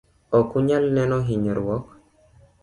okunyal 0.39 0.83
neno 0.95 1.17
hinyruok. 1.27 1.85